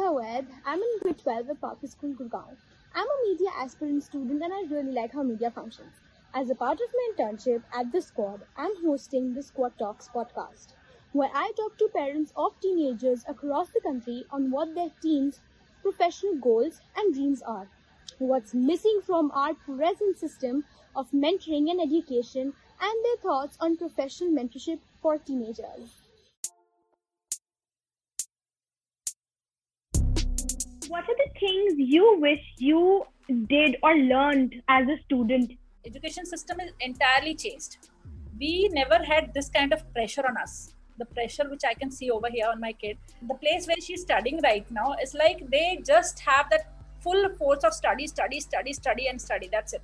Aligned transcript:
Priyanka 0.00 0.14
Wed. 0.14 0.46
I'm 0.64 0.80
in 0.80 0.98
grade 1.02 1.18
12 1.18 1.50
at 1.50 1.60
Parker 1.60 1.86
School, 1.86 2.14
Gurgaon. 2.14 2.56
I'm 2.94 3.06
a 3.06 3.28
media 3.28 3.50
aspirant 3.58 4.02
student 4.02 4.42
and 4.42 4.50
I 4.50 4.62
really 4.74 4.92
like 4.92 5.12
how 5.12 5.22
media 5.22 5.50
functions. 5.50 5.92
As 6.32 6.48
a 6.48 6.54
part 6.54 6.80
of 6.80 6.94
my 6.94 7.08
internship 7.12 7.62
at 7.74 7.92
the 7.92 8.00
Squad, 8.00 8.40
I'm 8.56 8.70
hosting 8.82 9.34
the 9.34 9.42
Squad 9.42 9.76
Talks 9.78 10.08
podcast, 10.08 10.68
where 11.12 11.28
I 11.34 11.52
talk 11.54 11.76
to 11.76 11.90
parents 11.94 12.32
of 12.34 12.58
teenagers 12.60 13.26
across 13.28 13.68
the 13.70 13.80
country 13.80 14.24
on 14.30 14.50
what 14.50 14.74
their 14.74 14.90
teens' 15.02 15.42
professional 15.82 16.36
goals 16.36 16.80
and 16.96 17.12
dreams 17.12 17.42
are, 17.42 17.68
what's 18.18 18.54
missing 18.54 19.02
from 19.04 19.30
our 19.32 19.52
present 19.52 20.16
system 20.16 20.64
of 20.96 21.10
mentoring 21.10 21.70
and 21.70 21.78
education, 21.78 22.54
and 22.80 23.04
their 23.04 23.16
thoughts 23.22 23.58
on 23.60 23.76
professional 23.76 24.30
mentorship 24.30 24.78
for 25.02 25.18
teenagers. 25.18 25.99
What 30.90 31.04
are 31.04 31.14
the 31.18 31.30
things 31.38 31.74
you 31.78 32.18
wish 32.18 32.40
you 32.58 33.04
did 33.48 33.76
or 33.80 33.94
learned 33.96 34.60
as 34.66 34.88
a 34.88 34.96
student? 35.04 35.52
Education 35.86 36.26
system 36.26 36.58
is 36.58 36.72
entirely 36.80 37.36
changed. 37.36 37.76
We 38.40 38.68
never 38.72 38.98
had 39.04 39.32
this 39.32 39.48
kind 39.50 39.72
of 39.72 39.84
pressure 39.94 40.26
on 40.28 40.36
us. 40.36 40.74
The 40.98 41.04
pressure 41.04 41.48
which 41.48 41.62
I 41.64 41.74
can 41.74 41.92
see 41.92 42.10
over 42.10 42.28
here 42.28 42.48
on 42.50 42.60
my 42.60 42.72
kid. 42.72 42.98
The 43.28 43.34
place 43.34 43.68
where 43.68 43.80
she's 43.80 44.02
studying 44.02 44.40
right 44.42 44.68
now 44.72 44.96
is 45.00 45.14
like 45.14 45.48
they 45.48 45.80
just 45.86 46.18
have 46.18 46.50
that 46.50 46.72
full 46.98 47.28
force 47.38 47.62
of 47.62 47.72
study, 47.72 48.08
study, 48.08 48.40
study, 48.40 48.72
study, 48.72 49.06
and 49.06 49.22
study. 49.22 49.48
That's 49.52 49.74
it. 49.74 49.82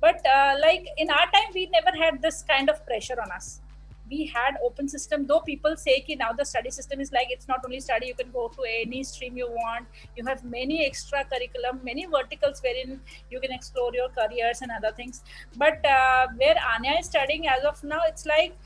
But 0.00 0.24
uh, 0.26 0.54
like 0.62 0.86
in 0.96 1.10
our 1.10 1.30
time, 1.34 1.52
we 1.52 1.66
never 1.66 1.94
had 2.02 2.22
this 2.22 2.42
kind 2.48 2.70
of 2.70 2.82
pressure 2.86 3.20
on 3.20 3.30
us 3.30 3.60
we 4.10 4.26
had 4.26 4.56
open 4.64 4.88
system 4.88 5.26
though 5.26 5.40
people 5.40 5.76
say 5.76 6.00
ki 6.00 6.16
now 6.16 6.30
the 6.32 6.44
study 6.44 6.70
system 6.70 7.00
is 7.00 7.12
like 7.12 7.28
it's 7.30 7.48
not 7.48 7.64
only 7.64 7.80
study 7.80 8.06
you 8.06 8.14
can 8.14 8.30
go 8.30 8.48
to 8.56 8.62
any 8.68 9.02
stream 9.02 9.36
you 9.36 9.48
want. 9.48 9.86
You 10.16 10.24
have 10.26 10.44
many 10.44 10.84
extra 10.86 11.24
curriculum 11.24 11.80
many 11.82 12.06
verticals 12.06 12.62
wherein 12.62 13.00
you 13.30 13.40
can 13.40 13.52
explore 13.52 13.92
your 13.94 14.08
careers 14.10 14.62
and 14.62 14.70
other 14.70 14.92
things. 14.96 15.22
But 15.56 15.84
uh, 15.84 16.28
where 16.36 16.56
anya 16.74 16.98
is 17.00 17.06
studying 17.06 17.48
as 17.48 17.64
of 17.64 17.82
now 17.82 18.00
it's 18.06 18.26
like 18.26 18.56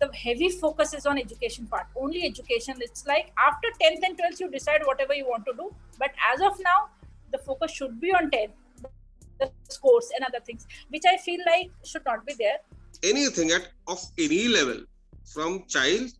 the 0.00 0.10
heavy 0.16 0.48
focus 0.48 0.94
is 0.94 1.06
on 1.06 1.18
education 1.18 1.66
part. 1.66 1.86
Only 1.94 2.24
education. 2.26 2.74
It's 2.80 3.06
like 3.06 3.32
after 3.38 3.68
10th 3.80 4.02
and 4.02 4.18
12th 4.18 4.40
you 4.40 4.50
decide 4.50 4.82
whatever 4.84 5.14
you 5.14 5.28
want 5.28 5.46
to 5.46 5.52
do. 5.56 5.72
But 5.98 6.10
as 6.32 6.40
of 6.40 6.58
now 6.64 6.88
the 7.30 7.38
focus 7.38 7.70
should 7.72 8.00
be 8.00 8.12
on 8.12 8.30
10th 8.30 8.50
the 9.40 9.50
scores 9.68 10.10
and 10.14 10.24
other 10.26 10.40
things 10.44 10.66
which 10.90 11.02
i 11.12 11.16
feel 11.16 11.40
like 11.46 11.70
should 11.84 12.04
not 12.04 12.24
be 12.26 12.34
there 12.38 12.58
anything 13.02 13.50
at 13.50 13.68
of 13.88 14.00
any 14.18 14.48
level 14.48 14.80
from 15.32 15.64
child 15.68 16.10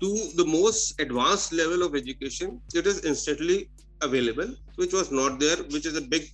to 0.00 0.10
the 0.36 0.44
most 0.44 1.00
advanced 1.00 1.52
level 1.52 1.82
of 1.82 1.94
education 1.94 2.60
it 2.74 2.86
is 2.86 3.04
instantly 3.04 3.68
available 4.02 4.50
which 4.76 4.92
was 4.92 5.10
not 5.10 5.38
there 5.38 5.58
which 5.74 5.86
is 5.86 5.96
a 5.96 6.00
big 6.00 6.28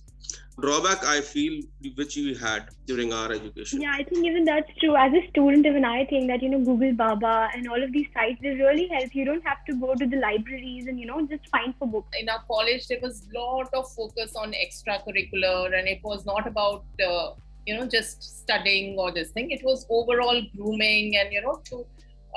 drawback 0.61 1.03
i 1.05 1.21
feel 1.21 1.61
which 1.95 2.15
we 2.15 2.33
had 2.33 2.69
during 2.87 3.13
our 3.13 3.31
education. 3.31 3.81
Yeah 3.81 3.91
i 3.93 4.03
think 4.03 4.25
even 4.25 4.43
that's 4.43 4.71
true. 4.79 4.95
As 4.95 5.13
a 5.13 5.21
student 5.29 5.65
even 5.65 5.85
i 5.85 6.05
think 6.05 6.27
that 6.27 6.41
you 6.41 6.49
know 6.49 6.59
google 6.59 6.93
baba 6.93 7.49
and 7.53 7.67
all 7.67 7.83
of 7.83 7.91
these 7.91 8.07
sites 8.13 8.39
they 8.41 8.53
really 8.55 8.87
help. 8.87 9.13
You 9.13 9.25
don't 9.25 9.45
have 9.45 9.63
to 9.65 9.75
go 9.75 9.93
to 9.93 10.07
the 10.07 10.17
libraries 10.17 10.87
and 10.87 10.99
you 10.99 11.05
know 11.05 11.25
just 11.27 11.47
find 11.49 11.75
for 11.77 11.87
books. 11.87 12.09
In 12.19 12.29
our 12.29 12.41
college 12.47 12.87
there 12.87 12.99
was 13.01 13.27
a 13.27 13.39
lot 13.39 13.71
of 13.73 13.91
focus 13.91 14.35
on 14.35 14.53
extracurricular 14.53 15.77
and 15.77 15.87
it 15.87 15.99
was 16.03 16.25
not 16.25 16.47
about 16.47 16.85
uh, 17.07 17.31
you 17.67 17.77
know 17.77 17.85
just 17.85 18.23
studying 18.41 18.97
or 18.97 19.11
this 19.11 19.31
thing. 19.31 19.51
It 19.51 19.63
was 19.63 19.85
overall 19.89 20.41
grooming 20.55 21.17
and 21.17 21.31
you 21.31 21.41
know 21.41 21.61
to 21.69 21.85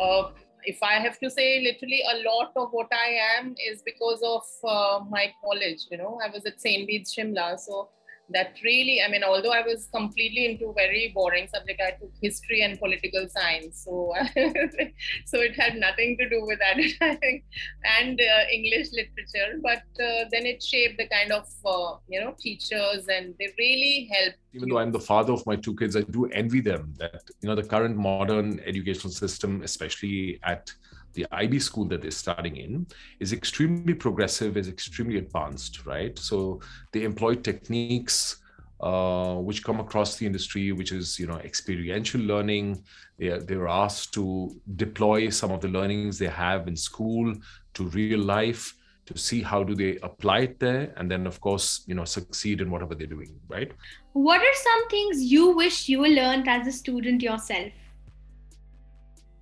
uh, 0.00 0.30
if 0.64 0.82
i 0.82 0.94
have 0.94 1.18
to 1.18 1.30
say 1.30 1.60
literally 1.66 2.02
a 2.12 2.16
lot 2.28 2.52
of 2.56 2.68
what 2.70 2.88
i 2.92 3.06
am 3.36 3.54
is 3.70 3.82
because 3.82 4.20
of 4.22 4.42
uh, 4.64 5.00
my 5.08 5.32
college 5.44 5.86
you 5.90 5.98
know. 5.98 6.18
I 6.24 6.30
was 6.30 6.44
at 6.46 6.60
st 6.60 6.86
bede's 6.86 7.14
shimla 7.14 7.58
so 7.58 7.88
that 8.32 8.56
really 8.64 9.00
i 9.04 9.08
mean 9.08 9.22
although 9.22 9.52
i 9.52 9.62
was 9.62 9.88
completely 9.94 10.46
into 10.46 10.72
very 10.74 11.12
boring 11.14 11.48
subject 11.52 11.80
i 11.86 11.90
took 11.90 12.12
history 12.22 12.62
and 12.62 12.78
political 12.78 13.28
science. 13.28 13.84
So 13.84 14.12
so 15.30 15.40
it 15.40 15.54
had 15.58 15.76
nothing 15.76 16.16
to 16.18 16.28
do 16.28 16.44
with 16.44 16.60
advertising 16.62 17.42
and 17.98 18.20
uh, 18.20 18.44
english 18.52 18.88
literature. 18.92 19.58
But 19.62 19.84
uh, 20.02 20.24
then 20.30 20.46
it 20.46 20.62
shaped 20.62 20.98
the 20.98 21.08
kind 21.08 21.32
of 21.32 21.46
uh, 21.64 21.96
you 22.08 22.20
know 22.20 22.34
teachers 22.38 23.08
and 23.08 23.34
they 23.38 23.48
really 23.58 24.08
helped 24.12 24.38
even 24.52 24.68
though 24.68 24.78
i'm 24.78 24.92
the 24.92 25.00
father 25.00 25.32
of 25.32 25.44
my 25.46 25.56
two 25.56 25.74
kids 25.76 25.96
i 25.96 26.02
do 26.02 26.26
envy 26.26 26.60
them 26.60 26.94
that 26.98 27.22
you 27.40 27.48
know 27.48 27.54
the 27.54 27.62
current 27.62 27.96
modern 27.96 28.60
educational 28.60 29.12
system 29.12 29.62
especially 29.62 30.38
at 30.42 30.72
the 31.14 31.26
IB 31.32 31.58
school 31.58 31.84
that 31.86 32.02
they're 32.02 32.10
studying 32.10 32.56
in 32.56 32.86
is 33.18 33.32
extremely 33.32 33.94
progressive, 33.94 34.56
is 34.56 34.68
extremely 34.68 35.18
advanced, 35.18 35.86
right? 35.86 36.18
So 36.18 36.60
they 36.92 37.02
employ 37.04 37.34
techniques 37.34 38.36
uh, 38.80 39.34
which 39.34 39.62
come 39.62 39.78
across 39.78 40.16
the 40.16 40.24
industry, 40.24 40.72
which 40.72 40.92
is 40.92 41.18
you 41.18 41.26
know 41.26 41.36
experiential 41.36 42.20
learning. 42.20 42.82
They 43.18 43.28
are, 43.28 43.40
they're 43.40 43.68
asked 43.68 44.14
to 44.14 44.50
deploy 44.76 45.28
some 45.30 45.50
of 45.50 45.60
the 45.60 45.68
learnings 45.68 46.18
they 46.18 46.28
have 46.28 46.66
in 46.66 46.76
school 46.76 47.34
to 47.74 47.84
real 47.84 48.20
life 48.20 48.74
to 49.10 49.18
see 49.18 49.42
how 49.42 49.62
do 49.64 49.74
they 49.74 49.98
apply 50.02 50.38
it 50.40 50.60
there 50.60 50.94
and 50.96 51.10
then 51.10 51.26
of 51.26 51.40
course 51.40 51.82
you 51.86 51.94
know 51.94 52.04
succeed 52.04 52.60
in 52.60 52.70
whatever 52.70 52.94
they're 52.94 53.06
doing 53.06 53.38
right 53.48 53.72
what 54.12 54.40
are 54.40 54.54
some 54.54 54.88
things 54.88 55.24
you 55.24 55.50
wish 55.56 55.88
you 55.88 56.06
learned 56.06 56.48
as 56.48 56.66
a 56.66 56.72
student 56.72 57.20
yourself 57.20 57.72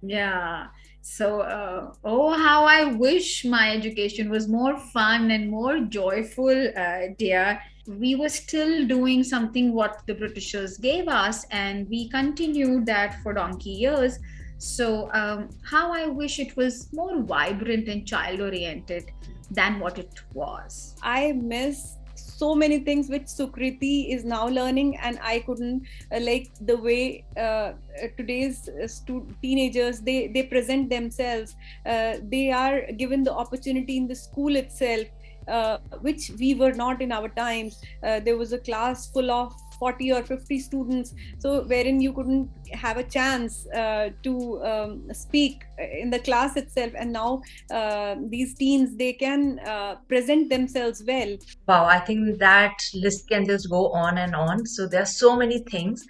yeah 0.01 0.69
so, 1.01 1.41
uh, 1.41 1.93
oh, 2.05 2.33
how 2.33 2.65
I 2.65 2.85
wish 2.93 3.45
my 3.45 3.75
education 3.75 4.31
was 4.31 4.49
more 4.49 4.79
fun 4.79 5.31
and 5.31 5.51
more 5.51 5.81
joyful, 5.81 6.69
uh, 6.77 7.15
dear. 7.17 7.61
We 7.87 8.15
were 8.15 8.29
still 8.29 8.87
doing 8.87 9.25
something 9.25 9.73
what 9.73 10.03
the 10.07 10.15
Britishers 10.15 10.77
gave 10.77 11.09
us, 11.09 11.47
and 11.51 11.89
we 11.89 12.09
continued 12.11 12.85
that 12.87 13.23
for 13.23 13.33
donkey 13.33 13.71
years. 13.71 14.19
So, 14.59 15.09
um, 15.13 15.49
how 15.65 15.93
I 15.93 16.07
wish 16.07 16.39
it 16.39 16.57
was 16.57 16.93
more 16.93 17.23
vibrant 17.23 17.89
and 17.89 18.07
child 18.07 18.41
oriented 18.41 19.11
than 19.51 19.81
what 19.81 19.99
it 19.99 20.21
was. 20.35 20.95
I 21.03 21.33
miss 21.33 21.97
so 22.19 22.55
many 22.55 22.79
things 22.81 23.09
which 23.09 23.23
Sukriti 23.23 24.15
is 24.15 24.25
now 24.25 24.49
learning, 24.49 24.97
and 24.99 25.19
I 25.23 25.41
couldn't 25.41 25.87
uh, 26.13 26.21
like 26.21 26.51
the 26.61 26.77
way 26.77 27.25
uh, 27.37 27.73
today's 28.17 28.69
uh, 28.69 28.87
stu- 28.87 29.29
teenagers 29.43 30.01
they 30.01 30.29
they 30.29 30.45
present 30.45 30.91
themselves. 30.91 31.57
Uh, 31.87 32.15
they 32.23 32.51
are 32.51 32.93
given 32.93 33.25
the 33.25 33.33
opportunity 33.33 33.97
in 33.97 34.09
the 34.09 34.15
school 34.15 34.57
itself. 34.57 35.07
Uh, 35.49 35.79
which 36.03 36.31
we 36.39 36.55
were 36.55 36.73
not 36.73 37.01
in 37.01 37.11
our 37.11 37.29
times. 37.31 37.81
Uh, 38.03 38.21
there 38.21 38.37
was 38.37 38.53
a 38.53 38.59
class 38.59 39.11
full 39.11 39.31
of 39.31 39.55
40 39.79 40.13
or 40.13 40.23
50 40.23 40.59
students 40.59 41.15
so 41.39 41.65
wherein 41.65 42.01
you 42.01 42.13
couldn't 42.13 42.51
have 42.73 42.97
a 42.97 43.05
chance 43.05 43.67
uh, 43.69 44.11
to 44.23 44.63
um, 44.65 45.13
speak 45.13 45.65
in 45.79 46.11
the 46.11 46.19
class 46.19 46.57
itself. 46.57 46.93
And 46.97 47.13
now 47.13 47.43
uh, 47.71 48.17
these 48.29 48.55
teens 48.55 48.97
they 48.97 49.13
can 49.13 49.59
uh, 49.61 49.97
present 50.09 50.51
themselves 50.51 51.03
well. 51.07 51.37
Wow 51.67 51.85
i 51.85 51.99
think 51.99 52.39
that 52.39 52.77
list 52.95 53.29
can 53.29 53.45
just 53.47 53.71
go 53.71 53.91
on 53.93 54.19
and 54.19 54.35
on. 54.35 54.67
So 54.67 54.87
there 54.87 55.03
are 55.03 55.13
so 55.25 55.37
many 55.37 55.59
things. 55.61 56.07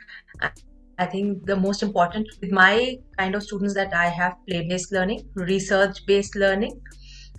I 1.00 1.06
think 1.06 1.46
the 1.46 1.56
most 1.56 1.82
important 1.82 2.28
with 2.40 2.50
my 2.50 2.98
kind 3.18 3.36
of 3.36 3.42
students 3.44 3.74
that 3.74 3.94
I 3.94 4.06
have 4.06 4.34
play 4.48 4.66
based 4.68 4.90
learning, 4.92 5.28
research 5.34 6.04
based 6.06 6.34
learning, 6.34 6.80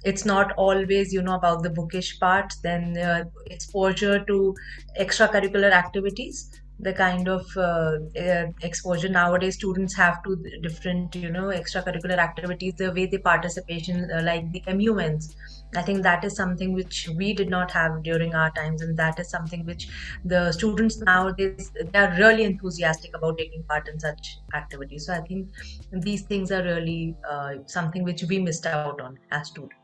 it's 0.03 0.25
not 0.25 0.51
always 0.53 1.13
you 1.13 1.21
know 1.21 1.35
about 1.35 1.63
the 1.63 1.69
bookish 1.69 2.19
part 2.19 2.53
then 2.63 2.97
uh, 2.97 3.23
exposure 3.47 4.23
to 4.25 4.55
extracurricular 4.99 5.71
activities 5.71 6.49
the 6.81 6.93
kind 6.93 7.27
of 7.27 7.45
uh, 7.57 7.97
uh, 8.17 8.45
exposure 8.61 9.09
nowadays 9.09 9.55
students 9.55 9.95
have 9.95 10.23
to 10.23 10.37
different 10.61 11.15
you 11.15 11.29
know 11.29 11.47
extracurricular 11.47 12.17
activities 12.17 12.73
the 12.75 12.91
way 12.93 13.05
they 13.05 13.17
participation 13.17 14.09
uh, 14.11 14.21
like 14.23 14.49
the 14.53 14.63
MUNs 14.73 15.35
I 15.75 15.83
think 15.83 16.01
that 16.01 16.23
is 16.23 16.35
something 16.35 16.73
which 16.73 17.09
we 17.15 17.33
did 17.33 17.49
not 17.49 17.69
have 17.71 18.01
during 18.01 18.33
our 18.33 18.49
times, 18.51 18.81
and 18.81 18.97
that 18.97 19.19
is 19.19 19.29
something 19.29 19.65
which 19.65 19.87
the 20.25 20.51
students 20.51 20.97
nowadays 20.97 21.71
they 21.75 21.99
are 21.99 22.15
really 22.17 22.43
enthusiastic 22.43 23.15
about 23.15 23.37
taking 23.37 23.61
part 23.63 23.87
in 23.87 23.99
such 23.99 24.39
activities. 24.55 25.05
So 25.05 25.13
I 25.13 25.21
think 25.21 25.49
these 25.91 26.23
things 26.23 26.51
are 26.51 26.63
really 26.63 27.15
uh, 27.29 27.55
something 27.67 28.03
which 28.03 28.23
we 28.23 28.39
missed 28.39 28.65
out 28.65 28.99
on 28.99 29.19
as 29.31 29.47
students 29.49 29.75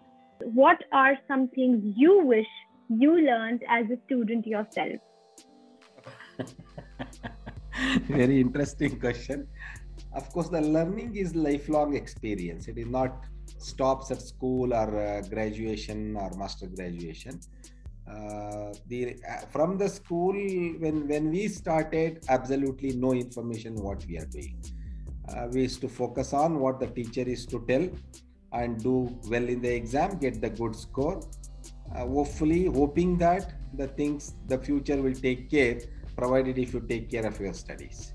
what 0.43 0.83
are 0.91 1.17
some 1.27 1.47
things 1.49 1.81
you 1.95 2.23
wish 2.23 2.47
you 2.89 3.19
learned 3.19 3.61
as 3.69 3.85
a 3.89 3.97
student 4.05 4.45
yourself? 4.45 4.99
Very 8.07 8.39
interesting 8.39 8.99
question. 8.99 9.47
Of 10.13 10.29
course, 10.31 10.49
the 10.49 10.61
learning 10.61 11.15
is 11.15 11.35
lifelong 11.35 11.95
experience. 11.95 12.67
It 12.67 12.77
is 12.77 12.87
not 12.87 13.25
stops 13.57 14.11
at 14.11 14.21
school 14.21 14.73
or 14.73 14.99
uh, 14.99 15.21
graduation 15.21 16.15
or 16.15 16.31
master 16.37 16.67
graduation. 16.67 17.39
Uh, 18.07 18.71
the 18.87 19.17
uh, 19.27 19.45
from 19.47 19.77
the 19.77 19.89
school 19.89 20.33
when 20.79 21.07
when 21.07 21.31
we 21.31 21.47
started, 21.47 22.23
absolutely 22.29 22.93
no 22.95 23.13
information 23.13 23.75
what 23.75 24.05
we 24.05 24.17
are 24.17 24.25
doing. 24.25 24.63
Uh, 25.27 25.47
we 25.51 25.63
used 25.63 25.81
to 25.81 25.89
focus 25.89 26.33
on 26.33 26.59
what 26.59 26.79
the 26.79 26.87
teacher 26.87 27.21
is 27.21 27.45
to 27.47 27.65
tell 27.67 27.89
and 28.61 28.81
do 28.83 28.95
well 29.33 29.47
in 29.55 29.61
the 29.61 29.73
exam, 29.81 30.17
get 30.25 30.41
the 30.41 30.49
good 30.61 30.75
score. 30.75 31.19
uh, 31.93 32.05
hopefully 32.05 32.65
hoping 32.65 33.17
that 33.17 33.53
the 33.81 33.87
things 33.87 34.33
the 34.47 34.57
future 34.57 35.01
will 35.01 35.13
take 35.13 35.49
care 35.49 35.79
provided 36.17 36.57
if 36.57 36.73
you 36.73 36.81
take 36.81 37.09
care 37.09 37.25
of 37.25 37.39
your 37.39 37.53
studies. 37.53 38.13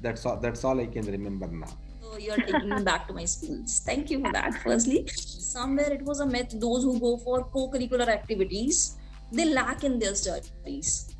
That's 0.00 0.26
all 0.26 0.36
that's 0.44 0.64
all 0.64 0.80
i 0.80 0.86
can 0.86 1.06
remember 1.06 1.46
now. 1.46 1.72
So 2.00 2.18
you're 2.18 2.36
taking 2.36 2.70
me 2.70 2.82
back 2.82 3.06
to 3.08 3.14
my 3.14 3.24
schools. 3.24 3.80
Thank 3.84 4.10
you 4.10 4.20
for 4.24 4.32
that 4.32 4.54
firstly. 4.62 5.06
Somewhere 5.08 5.92
it 5.92 6.02
was 6.02 6.20
a 6.20 6.26
myth 6.26 6.54
those 6.66 6.82
who 6.82 6.98
go 7.00 7.16
for 7.18 7.44
co-curricular 7.44 8.08
activities 8.08 8.96
they 9.30 9.46
lack 9.46 9.84
in 9.84 9.98
their 9.98 10.14
studies. 10.14 11.14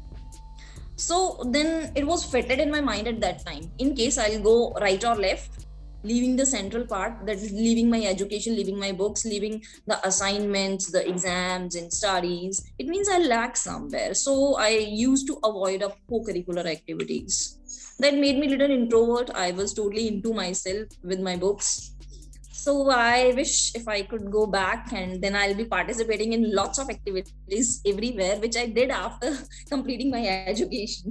So 0.96 1.42
then 1.50 1.92
it 1.96 2.06
was 2.06 2.24
fitted 2.24 2.60
in 2.60 2.70
my 2.70 2.80
mind 2.80 3.08
at 3.08 3.20
that 3.20 3.44
time. 3.46 3.70
In 3.78 3.94
case 3.94 4.18
i'll 4.18 4.40
go 4.40 4.72
right 4.86 5.04
or 5.04 5.16
left 5.16 5.61
leaving 6.04 6.36
the 6.36 6.46
central 6.46 6.86
part 6.86 7.24
that 7.26 7.36
is 7.36 7.52
leaving 7.52 7.88
my 7.88 8.02
education 8.02 8.56
leaving 8.56 8.78
my 8.78 8.92
books 8.92 9.24
leaving 9.24 9.62
the 9.86 9.98
assignments 10.06 10.90
the 10.90 11.08
exams 11.08 11.74
and 11.74 11.92
studies 11.92 12.72
it 12.78 12.86
means 12.86 13.08
i 13.08 13.18
lack 13.18 13.56
somewhere. 13.56 14.14
So 14.14 14.56
i 14.56 14.68
used 14.68 15.26
to 15.28 15.38
avoid 15.44 15.82
up 15.82 15.96
co-curricular 16.08 16.66
activities. 16.66 17.58
That 17.98 18.14
made 18.14 18.38
me 18.38 18.48
little 18.48 18.70
introvert. 18.70 19.30
I 19.34 19.52
was 19.52 19.74
totally 19.74 20.08
into 20.08 20.32
myself 20.32 20.88
with 21.02 21.20
my 21.20 21.36
books. 21.36 21.94
So 22.50 22.90
i 22.90 23.32
wish 23.34 23.74
if 23.74 23.88
i 23.88 24.02
could 24.02 24.30
go 24.30 24.46
back 24.46 24.92
and 24.92 25.20
then 25.22 25.34
i'll 25.34 25.54
be 25.60 25.64
participating 25.64 26.32
in 26.34 26.44
lots 26.58 26.78
of 26.82 26.90
activities 26.90 27.70
everywhere 27.92 28.36
which 28.44 28.56
i 28.56 28.66
did 28.66 28.90
after 28.90 29.30
completing 29.72 30.12
my 30.12 30.20
education 30.52 31.10